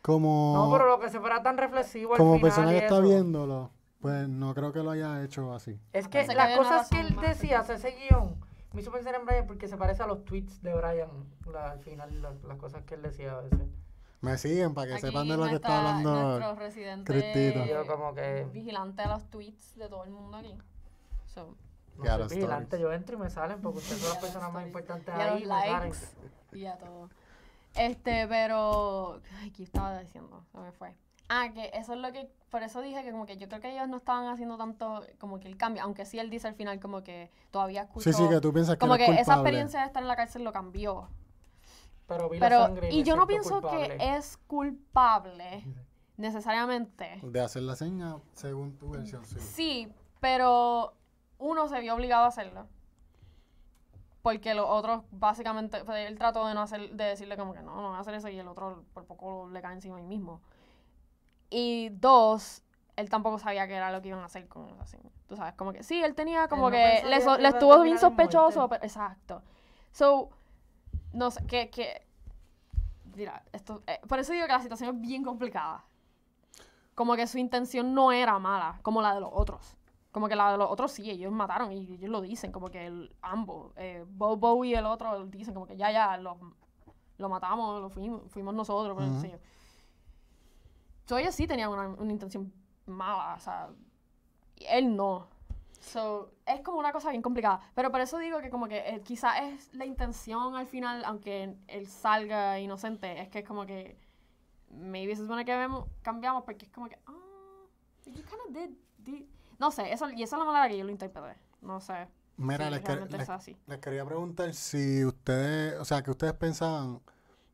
[0.00, 2.94] como, No, pero lo que se fuera tan reflexivo al como final persona que está
[2.98, 3.70] eso.
[4.00, 5.78] Pues no creo que lo haya hecho así.
[5.92, 8.36] Es que Pensé las cosas que él decía, ese guion,
[8.72, 11.08] me hizo pensar en Brian porque se parece a los tweets de Brian,
[11.52, 13.68] la- al final, la- las cosas que él decía a veces.
[14.22, 16.38] Me siguen para que Aquí sepan de lo que está hablando.
[16.38, 17.64] Nuestro residente Cristito.
[17.64, 20.56] Y yo como que, vigilante de los tweets de todo el mundo aquí.
[21.26, 21.56] So,
[21.96, 22.82] no Ya soy los vigilante, stories.
[22.82, 25.20] yo entro y me salen porque ustedes son las a los personas más importantes y
[25.20, 25.80] a ahí los y me salen.
[25.90, 25.98] likes
[26.52, 27.08] y a todo.
[27.74, 29.20] Este, pero.
[29.40, 30.44] Ay, ¿qué estaba diciendo?
[30.52, 30.94] Se me fue.
[31.28, 32.30] Ah, que eso es lo que.
[32.50, 35.38] Por eso dije que como que yo creo que ellos no estaban haciendo tanto como
[35.38, 35.82] que el cambio.
[35.84, 38.10] Aunque sí él dice al final como que todavía escuchó.
[38.10, 39.40] Sí, sí, que tú piensas que como que es esa culpable.
[39.40, 41.08] experiencia de estar en la cárcel lo cambió.
[42.08, 43.96] Pero vi la Pero, sangre y yo no pienso culpable.
[43.96, 45.64] que es culpable
[46.16, 47.20] necesariamente.
[47.22, 49.38] De hacer la seña según tu versión, sí.
[49.38, 50.94] Sí, pero
[51.38, 52.66] uno se vio obligado a hacerlo.
[54.22, 57.76] Porque los otros, básicamente, pues, él trató de no hacer, de decirle como que no,
[57.80, 60.42] no voy a hacer eso y el otro por poco le cae encima ahí mismo.
[61.50, 62.62] Y dos,
[62.96, 65.10] él tampoco sabía qué era lo que iban a hacer con seña.
[65.28, 67.48] Tú sabes, como que sí, él tenía como no que pensaría le, so- que le
[67.48, 69.42] estuvo bien sospechoso, pero, exacto.
[69.92, 70.30] So,
[71.12, 72.06] no sé, que, que,
[73.16, 75.84] mira, esto, eh, por eso digo que la situación es bien complicada.
[76.94, 79.76] Como que su intención no era mala, como la de los otros.
[80.12, 82.86] Como que la de los otros sí, ellos mataron y ellos lo dicen, como que
[82.86, 86.36] el, ambos, eh, Bobo y el otro dicen como que ya, ya, lo,
[87.18, 89.20] lo matamos, lo fuimos, fuimos nosotros, pero Ujú.
[89.20, 89.32] sí.
[91.10, 92.52] So, ellos sí tenían una, una intención
[92.86, 93.68] mala, o sea,
[94.54, 95.26] y él no.
[95.80, 97.58] So, es como una cosa bien complicada.
[97.74, 101.56] Pero por eso digo que como que eh, quizás es la intención al final, aunque
[101.66, 103.96] él salga inocente, es que es como que
[104.70, 107.12] maybe se supone que vemos, cambiamos porque es como que, ah,
[108.06, 108.70] you kind of did,
[109.04, 109.26] did-
[109.58, 111.36] No sé, eso, y esa es la manera que yo lo interpreté.
[111.60, 112.06] No sé.
[112.36, 117.00] Mira, si les, les- les quería preguntar si ustedes, o sea, que ustedes pensaban,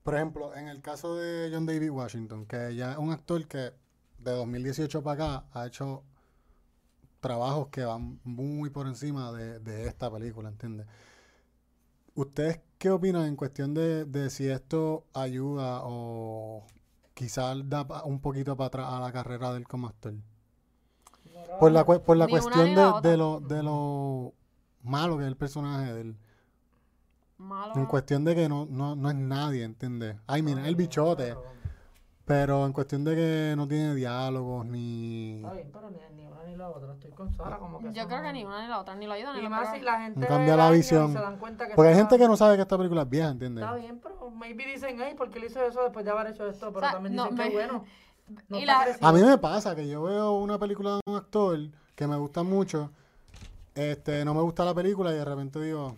[0.07, 3.73] por ejemplo, en el caso de John David Washington, que ya es un actor que
[4.19, 6.05] de 2018 para acá ha hecho
[7.19, 10.87] trabajos que van muy por encima de, de esta película, ¿entiendes?
[12.15, 16.65] ¿Ustedes qué opinan en cuestión de, de si esto ayuda o
[17.15, 20.15] quizás da un poquito para atrás a la carrera del como actor?
[21.59, 24.35] Por la, por cuestión de, de lo, de lo
[24.85, 26.17] malo que es el personaje de él.
[27.39, 27.75] Malo.
[27.77, 30.17] En cuestión de que no, no, no es nadie, ¿entiendes?
[30.27, 31.37] Ay, mira, el bichote.
[32.25, 35.37] Pero en cuestión de que no tiene diálogos ni...
[35.37, 36.93] Está bien, pero ni, ni una ni la otra.
[36.95, 39.07] Estoy con Sara como que Yo creo que no- ni una ni la otra, ni
[39.07, 41.13] lo ayudan ni Y lo más si la gente No cambia la visión.
[41.13, 43.09] se dan cuenta que Porque hay está- gente que no sabe que esta película es
[43.11, 43.63] vieja, ¿entiendes?
[43.63, 46.73] Está bien, pero maybe dicen, ay, porque él hizo eso después de haber hecho esto,
[46.73, 47.85] pero sea, también no, dicen me- que bueno.
[48.49, 49.09] No y está la-.
[49.09, 51.61] A mí me pasa que yo veo una película de un actor
[51.95, 52.91] que me gusta mucho,
[53.77, 55.97] este, no me gusta la película y de repente digo,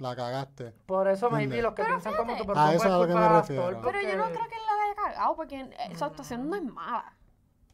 [0.00, 0.72] la cagaste.
[0.86, 1.62] Por eso maybe ¿Entiendes?
[1.64, 3.66] los que piensan como tú, pero A eso es a lo que me refiero.
[3.66, 6.56] actor Pero yo no creo que él la haya cagado porque eh, su actuación no
[6.56, 7.16] es mala.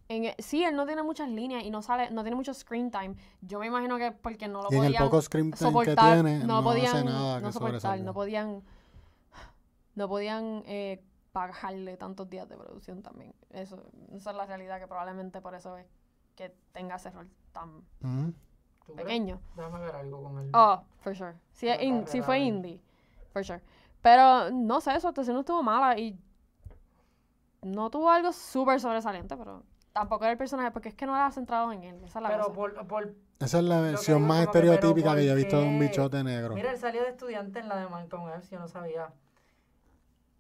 [0.08, 2.90] en e- sí, él no tiene muchas líneas y no sale, no tiene mucho screen
[2.90, 3.14] time.
[3.40, 5.64] Yo me imagino que porque no lo Y en el podían poco screen time que
[5.64, 8.04] soportar, tiene, no, no podían, hace nada no que soportar, sobresalga.
[8.04, 8.62] no podían,
[9.94, 13.34] no podían eh, pagarle tantos días de producción también.
[13.50, 15.86] Eso, esa es la realidad que probablemente por eso es
[16.34, 17.82] que tenga ese rol tan.
[18.94, 19.40] Pequeño.
[19.56, 20.50] Déjame ver algo con él.
[20.54, 21.34] Oh, for sure.
[21.52, 22.80] Si, La es in- si fue indie,
[23.32, 23.60] for sure.
[24.02, 26.18] Pero no sé, su actuación no estuvo mala y
[27.62, 31.30] no tuvo algo súper sobresaliente, pero tampoco era el personaje porque es que no era
[31.30, 31.96] centrado en él.
[32.04, 32.54] Esa es la Pero cosa.
[32.54, 35.66] por, por Esa es la versión más que, estereotípica que yo he ¿por visto de
[35.66, 36.54] un bichote negro.
[36.54, 39.12] Mira, él salió de estudiante en la de Malcolm X, yo no sabía.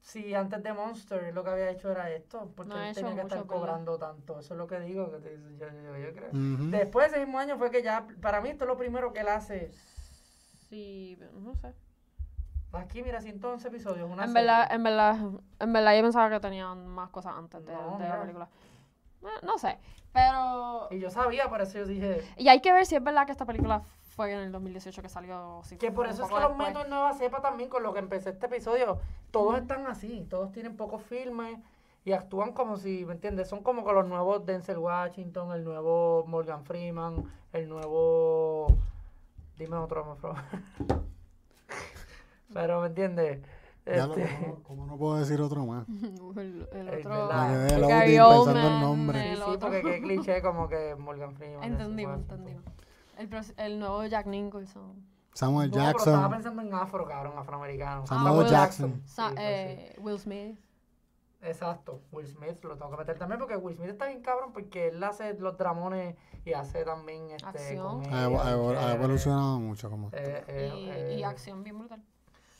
[0.06, 3.22] Si antes de Monster lo que había hecho era esto, porque No él tenía que
[3.22, 4.38] estar cobrando tanto.
[4.38, 6.30] Eso es lo que digo, que te- yo, yo- yo creo.
[6.70, 9.18] Después de ese mismo año fue que ya, para mí esto es lo primero que
[9.20, 9.72] él hace.
[10.68, 11.74] Sí, no sé.
[12.72, 14.42] Aquí, mira, 111 episodios, una En serie.
[14.46, 15.16] verdad, en verdad,
[15.58, 18.48] en verdad yo pensaba que tenían más cosas antes de, No, de la película.
[19.22, 19.76] Eh, no sé,
[20.12, 20.86] pero...
[20.92, 22.22] Y yo sabía, por eso yo dije...
[22.36, 23.82] Y hay que ver si es verdad que esta película
[24.16, 25.60] fue en el 2018 que salió.
[25.62, 27.98] si Que por eso es que los meto en Nueva Cepa también, con lo que
[27.98, 28.98] empecé este episodio.
[29.30, 31.58] Todos están así, todos tienen pocos filmes
[32.04, 33.48] y actúan como si, ¿me entiendes?
[33.48, 38.68] Son como que los nuevos Denzel Washington, el nuevo Morgan Freeman, el nuevo...
[39.58, 40.36] Dime otro, por favor.
[42.54, 43.40] Pero, ¿me entiendes?
[43.84, 45.86] Este, ¿cómo, cómo no puedo decir otro más?
[46.36, 47.28] el, otro.
[47.28, 49.30] Me quedé el loading Gary pensando nombre.
[49.32, 49.60] el sí, otro.
[49.60, 51.62] porque qué cliché como que Morgan Freeman.
[51.62, 52.64] Entendimos, entendimos.
[53.56, 55.04] El, nuevo Jack Nicholson.
[55.32, 56.30] Samuel No, pero estaba Jackson.
[56.32, 58.06] pensando en afro, cabrón, afroamericano.
[58.06, 59.02] Samuel Will Jackson.
[59.06, 59.42] Sa- Sí, pues, sí.
[59.42, 60.58] eh, Will Smith.
[61.42, 64.88] Exacto, Will Smith lo tengo que meter también porque Will Smith está bien cabrón porque
[64.88, 68.02] él hace los dramones y hace también este Acción.
[68.02, 70.08] comedia, Ha, evolucionado mucho como.
[70.12, 72.02] Eh, eh, y, eh, y acción bien brutal.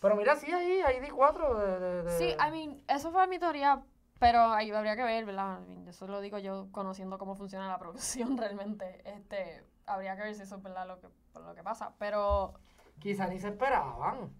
[0.01, 3.27] Pero mira, sí, ahí, ahí di cuatro de, de, de- Sí, I mean, eso fue
[3.27, 3.83] mi teoría,
[4.21, 5.61] pero ahí habría que ver, ¿verdad?
[5.65, 9.01] I mean, eso lo digo yo conociendo cómo funciona la producción realmente.
[9.11, 11.93] Este, habría que ver si eso es verdad lo que, lo que pasa.
[11.99, 12.55] Pero
[12.99, 14.31] quizá ni se esperaban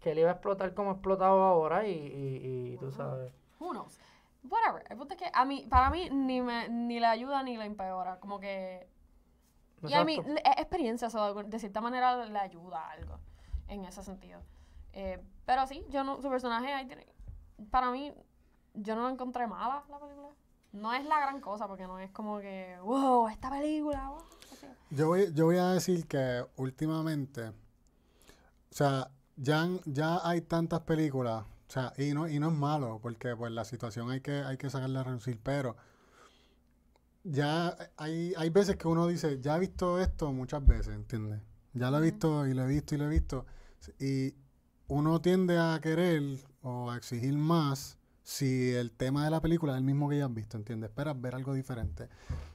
[0.00, 3.32] que él iba a explotar como ha explotado ahora y, y, y tú sabes.
[3.58, 3.98] who knows.
[4.48, 4.84] Whatever.
[4.88, 7.66] El punto es que a mí, para mí ni me, ni le ayuda ni le
[7.66, 8.18] empeora.
[8.20, 8.88] Como que.
[9.82, 10.42] Y a mí, Exacto.
[10.60, 13.18] experiencia, o sea, de cierta manera le ayuda a algo
[13.68, 14.40] en ese sentido.
[14.92, 17.06] Eh, pero sí, yo no, su personaje ahí tiene-
[17.70, 18.12] para mí,
[18.74, 20.28] yo no la encontré mala la película.
[20.72, 24.18] No es la gran cosa, porque no es como que, wow, esta película, wow.
[24.90, 27.54] Yo voy, yo voy a decir que últimamente, o
[28.70, 33.36] sea, ya, ya hay tantas películas, o sea, y no, y no es malo, porque
[33.36, 35.76] pues la situación hay que, hay que sacarla a reducir, pero
[37.22, 41.40] ya hay, hay veces que uno dice, ya he visto esto muchas veces, ¿entiendes?
[41.72, 43.46] Ya lo he visto y lo he visto y lo he visto,
[44.00, 44.34] y
[44.88, 46.22] uno tiende a querer
[46.62, 50.26] o a exigir más si el tema de la película es el mismo que ya
[50.26, 50.90] has visto, ¿entiendes?
[50.90, 52.08] Esperas ver algo diferente.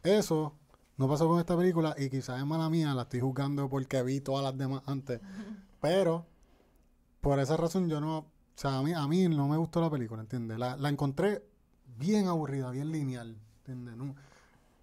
[0.04, 0.58] Eso
[0.98, 4.22] no pasó con esta película y quizás es mala mía, la estoy juzgando porque vi
[4.22, 5.20] todas las demás antes.
[5.82, 6.26] Pero
[7.22, 9.90] por esa razón yo no, o sea, a mí, a mí no me gustó la
[9.90, 10.58] película, ¿entiendes?
[10.58, 11.44] La, la encontré
[11.98, 13.96] bien aburrida, bien lineal, ¿entiendes?
[13.96, 14.16] Nu-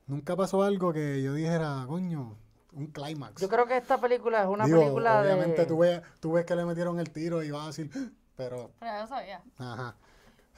[0.06, 2.36] nunca pasó algo que yo dijera, coño,
[2.74, 3.40] un clímax.
[3.40, 5.66] Yo creo que esta película es una Digo, película obviamente de...
[5.66, 7.90] tú, ves, tú ves que le metieron el tiro y vas a decir,
[8.36, 9.42] pero Pero yo sabía.
[9.58, 9.96] Ajá.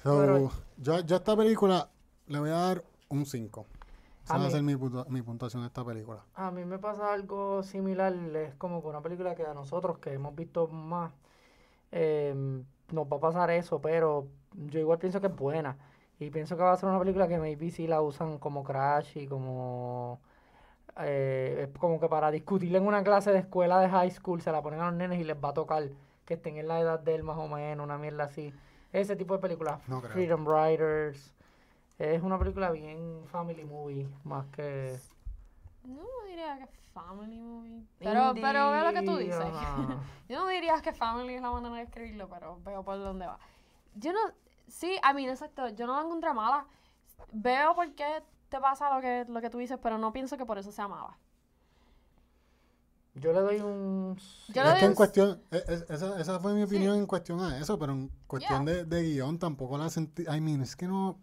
[0.03, 1.89] So, Pero- yo, yo a esta película
[2.27, 3.67] le voy a dar un 5.
[4.25, 6.25] Esa va a ser mi, puntua- mi puntuación de esta película.
[6.35, 10.13] A mí me pasa algo similar, es como con una película que a nosotros que
[10.15, 11.13] hemos visto más,
[11.93, 12.35] eh,
[12.91, 15.77] nos va a pasar eso, pero yo igual pienso que es buena.
[16.19, 19.19] Y pienso que va a ser una película que maybe sí la usan como crash
[19.19, 20.21] y como...
[21.01, 24.53] eh, es como que para discutirla en una clase de escuela de high school se
[24.53, 25.83] la ponen a los nenes y les va a tocar
[26.25, 28.55] que estén en la edad de él más o menos, una mierda así.
[28.93, 29.81] Ese tipo de películas.
[29.89, 30.01] No.
[30.01, 31.34] Freedom Riders.
[31.99, 34.99] Es una película bien family movie, más que...
[35.85, 37.85] No diría que family movie.
[37.99, 39.37] Pero, pero veo lo que tú dices.
[39.41, 39.99] ajá.
[40.29, 43.39] Yo no diría que family es la manera de escribirlo, pero veo por dónde va.
[43.95, 44.19] Yo no,
[44.67, 46.67] sí, a mí, exacto, yo no la encontré mala.
[47.33, 50.47] Veo por qué te pasa lo que, lo que tú dices, pero no pienso que
[50.47, 51.17] por eso sea mala.
[53.15, 54.17] Yo le doy un...
[54.49, 56.75] Yo es le que doy en un- cuestión, e- e- esa, esa fue mi Sí.
[56.75, 60.23] opinión en cuestión a eso, pero en cuestión de, de guion tampoco la sentí.
[60.23, 61.19] I mean, es que no.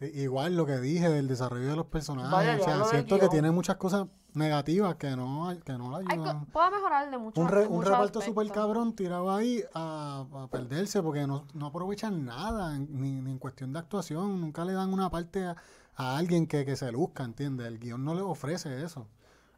[0.00, 3.28] I- Igual lo que dije del desarrollo de los personajes, Vaya, o sea, siento que
[3.28, 6.46] tiene muchas cosas negativas que no, que no la ayudan.
[6.46, 7.40] puedo mejorar de mucho.
[7.40, 12.24] Un, re- un reparto súper cabrón tirado ahí a, a perderse porque no, no aprovechan
[12.24, 14.40] nada, ni, ni en cuestión de actuación.
[14.40, 15.56] Nunca le dan una parte a,
[15.96, 17.66] a alguien que, que se luzca, ¿entiendes?
[17.66, 19.06] El guion no le ofrece eso.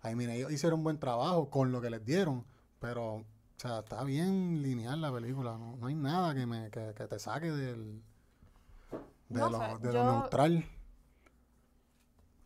[0.03, 2.45] Ay, mira, ellos hicieron buen trabajo con lo que les dieron,
[2.81, 3.25] pero, o
[3.57, 5.57] sea, está bien lineal la película.
[5.57, 8.03] No, no hay nada que, me, que, que te saque del,
[9.29, 10.65] de, No lo, sé, de lo neutral.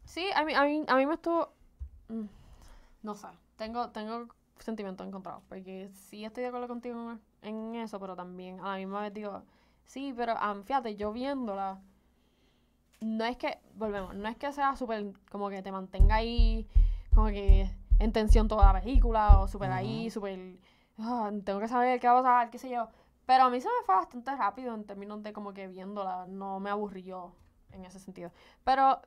[0.05, 1.53] Sí, a mí, a mí, a mí me estuvo.
[2.09, 2.25] mm,
[3.03, 3.29] No sé.
[3.57, 5.43] Tengo, tengo sentimientos encontrados.
[5.49, 9.43] Porque sí estoy de acuerdo contigo en, eso, pero también a la misma vez digo.
[9.85, 11.81] Sí, pero am, fíjate, yo viéndola.
[13.01, 13.59] No es que.
[13.75, 14.15] Volvemos.
[14.15, 15.13] No es que sea súper.
[15.31, 16.67] Como que te mantenga ahí.
[17.15, 19.41] Como que en tensión toda la película.
[19.41, 20.59] O súper ahí, súper.
[20.99, 22.89] ah, tengo que saber qué va a pasar, qué sé yo.
[23.29, 26.25] Pero a mí se me fue bastante rápido en términos de como que viéndola.
[26.27, 27.35] No me aburrió
[27.73, 28.33] en ese sentido.
[28.65, 29.03] Pero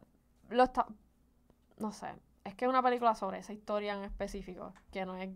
[0.49, 0.85] lo está.
[1.79, 2.13] No sé.
[2.43, 4.73] Es que es una película sobre esa historia en específico.
[4.91, 5.31] Que no es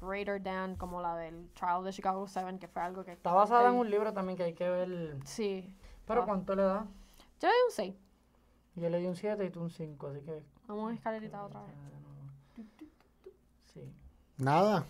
[0.00, 3.12] greater than como la del Trial de Chicago 7, que fue algo que.
[3.12, 5.16] Está basada en un libro también que hay que ver.
[5.24, 5.72] Sí.
[6.04, 6.26] Pero Ah.
[6.26, 6.84] ¿cuánto le da?
[7.40, 7.94] Yo le di un 6.
[8.74, 10.42] Yo le di un 7 y tú un 5, así que...
[10.66, 11.74] Vamos a escalerita otra vez.
[13.72, 13.92] Sí.
[14.36, 14.84] Nada.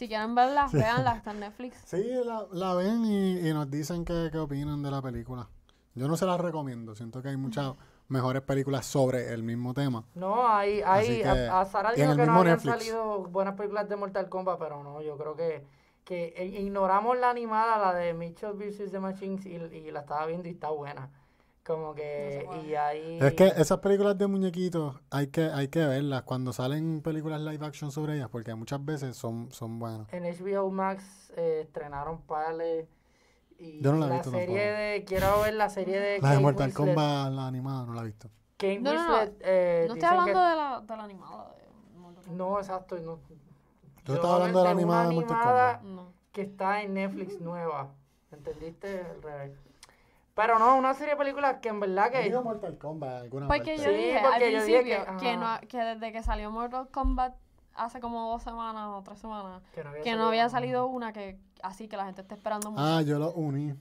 [0.00, 1.76] Si quieren verla, veanla, está en Netflix.
[1.84, 5.46] Sí, la, la ven y, y nos dicen qué, qué opinan de la película.
[5.94, 6.94] Yo no se la recomiendo.
[6.94, 7.74] Siento que hay muchas
[8.08, 10.06] mejores películas sobre el mismo tema.
[10.14, 12.78] No, hay, hay, que- a, a Sara dijo que no habían Netflix.
[12.78, 15.66] salido buenas películas de Mortal Kombat, pero no, yo creo que,
[16.02, 18.90] que i- ignoramos la animada, la de Mitchell vs.
[18.90, 21.10] The Machines, y, y la estaba viendo y está buena.
[21.64, 23.18] Como que, No y ahí...
[23.20, 27.64] Es que esas películas de muñequitos hay que, hay que verlas cuando salen películas live
[27.64, 30.12] action sobre ellas, porque muchas veces son, son buenas.
[30.12, 32.88] En HBO Max eh, estrenaron Pale
[33.58, 34.80] y Yo no la he la visto serie tampoco.
[34.80, 35.04] de...
[35.06, 36.86] Quiero ver la serie de La de Kate Mortal Winslet.
[36.94, 38.28] Kombat, la animada, no la he visto.
[38.56, 39.32] Kate No, no, no.
[39.40, 41.54] Eh, No estoy que- hablando de la, de la animada.
[41.92, 42.36] De Mortal Kombat.
[42.38, 42.98] No, exacto.
[42.98, 43.16] No.
[44.02, 45.82] Tú Yo estás hablando de la animada de Mortal Kombat.
[46.32, 47.92] Que está en Netflix nueva.
[48.32, 49.00] ¿Entendiste?
[49.02, 49.52] Al revés.
[50.34, 52.22] Pero no, una serie de películas que en verdad que...
[52.22, 53.76] Digo Mortal Kombat alguna Porque parte.
[53.78, 55.60] yo Sí, dije al porque yo dije principio que- que, ajá.
[55.62, 57.34] no, que desde que salió Mortal Kombat
[57.74, 61.12] hace como dos semanas o tres semanas, que no había que no había salido una
[61.12, 62.82] que así que la gente está esperando mucho.
[62.82, 63.74] Ah, yo lo uní.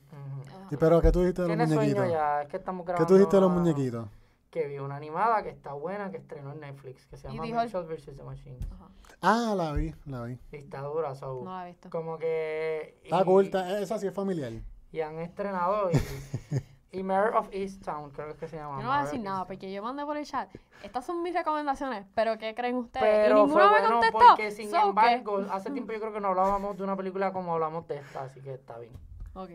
[0.71, 2.09] ¿Y pero qué tú dijiste de los muñequitos?
[2.09, 3.07] ya, es que estamos ¿Qué grabando...
[3.07, 4.07] tú dijiste de los a- muñequitos?
[4.49, 7.83] Que vi una animada que está buena, que estrenó en Netflix, que se llama Mitchell
[7.85, 8.15] vs.
[8.17, 8.63] The Machines.
[8.71, 8.88] Ajá.
[9.21, 10.39] Ah, la vi, la vi.
[10.51, 11.89] Y está dura, so, No la he visto.
[11.91, 12.99] como que...
[13.03, 14.51] Está y- está- esa sí es familiar.
[14.91, 15.97] Y han estrenado y,
[16.99, 18.78] y Mayor of Easttown, creo que es que se llama.
[18.78, 20.49] Yo no voy a decir nada porque yo mandé por el chat.
[20.84, 23.04] Estas son mis recomendaciones, pero ¿qué creen ustedes?
[23.06, 24.19] Pero y fue ninguno me bueno contestó.
[24.30, 27.32] porque sin So que- embargo, hace tiempo yo creo que no hablábamos de una película
[27.32, 28.93] como hablamos de esta, así que está bien.
[29.34, 29.52] Ok.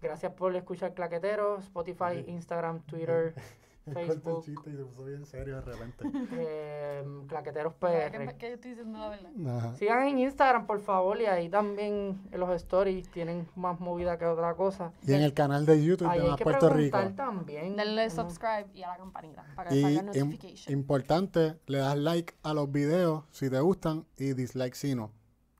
[0.00, 3.34] Gracias por escuchar Claquetero, Spotify, Instagram, Twitter,
[3.92, 6.04] Facebook, chiste y se puso bien serio de repente.
[6.32, 7.78] eh, Claqueteros ¿Qué,
[8.10, 8.36] PR.
[8.36, 9.30] qué yo estoy diciendo la verdad?
[9.58, 9.76] Ajá.
[9.76, 14.26] Sigan en Instagram, por favor, y ahí también en los stories tienen más movida que
[14.26, 14.92] otra cosa.
[15.06, 16.98] Y en el canal de YouTube Ahí de Más Puerto Rico.
[17.16, 17.76] también.
[17.76, 20.72] Denle subscribe y a la campanita para que Y salga im- notification.
[20.72, 25.10] importante, le das like a los videos si te gustan y dislike si no.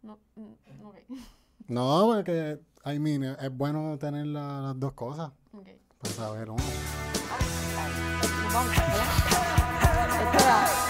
[0.03, 0.53] No, mm.
[1.69, 5.69] No, porque, I mean, es bueno tener la- las dos cosas Ok.
[6.01, 6.63] para saber uno.
[8.53, 9.07] Nos vamos, ¿verdad?
[10.21, 10.82] Esto era- ¡Uh!